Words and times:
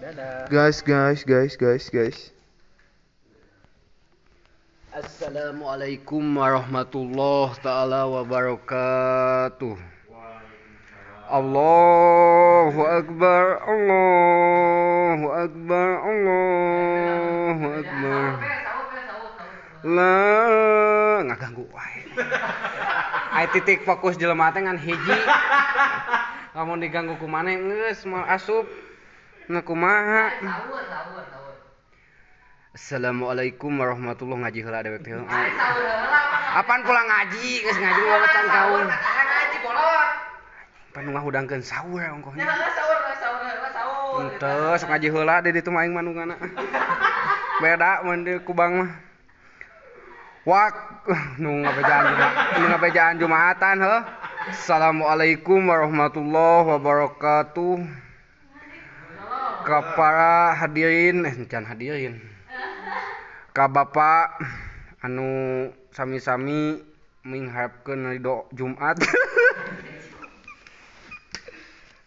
Dadah. 0.00 0.48
Guys, 0.48 0.80
guys, 0.80 1.28
guys, 1.28 1.60
guys, 1.60 1.92
guys. 1.92 2.32
Assalamualaikum 4.96 6.24
warahmatullahi 6.40 7.60
taala 7.60 8.08
wabarakatuh. 8.08 9.76
Allahu 11.28 12.80
akbar, 12.80 13.44
Allahu 13.60 15.26
akbar, 15.36 15.88
Allahu 16.00 17.66
akbar. 17.84 18.28
Lah, 19.84 21.16
ngaganggu 21.28 21.68
wae. 21.76 22.00
Ai 23.36 23.52
titik 23.52 23.84
fokus 23.84 24.16
jelema 24.16 24.48
teh 24.48 24.64
ngan 24.64 24.80
hiji. 24.80 25.18
Lamun 26.56 26.80
diganggu 26.80 27.20
ku 27.20 27.28
maneh 27.28 27.60
geus 27.60 28.08
mau 28.08 28.24
asup. 28.24 28.64
Nah 29.50 29.66
kumaha? 29.66 30.30
Assalamualaikum 32.70 33.82
warahmatullahi 33.82 34.46
ngaji 34.46 34.60
heula 34.62 34.86
dewek 34.86 35.02
teh. 35.02 35.10
Apaan 36.54 36.86
pulang 36.86 37.02
ngaji? 37.10 37.66
Geus 37.66 37.74
ngaji 37.74 38.00
wawacan 38.06 38.46
kaum. 38.46 38.86
Pan 40.94 41.06
ngahudangkeun 41.10 41.66
sahur 41.66 41.98
ongkohnya. 41.98 42.46
Henteu 44.22 44.78
sok 44.78 44.88
ngaji 44.94 45.08
heula 45.10 45.42
di 45.42 45.50
ditu 45.50 45.74
mah 45.74 45.82
aing 45.82 45.98
manungana. 45.98 46.38
Beda 47.62 48.06
mun 48.06 48.22
di 48.22 48.38
kubang 48.46 48.86
mah. 48.86 48.90
Wak, 50.46 50.74
nu 51.42 51.66
ngabejaan 51.66 52.06
Jumat, 52.06 52.32
nu 52.54 52.64
ngabejaan 52.70 53.16
Jumatan 53.18 53.76
heuh. 53.82 54.02
Assalamualaikum 54.54 55.58
warahmatullahi 55.66 56.70
wabarakatuh. 56.70 58.09
kepala 59.64 60.56
hadirin 60.56 61.24
eh, 61.26 61.34
hadirin. 61.64 62.20
Ka 63.50 63.66
Bapak 63.66 64.38
anu 65.02 65.68
sami-sami 65.90 66.80
mengharapkan 67.26 68.10
Ridho 68.10 68.48
Jumat. 68.54 68.96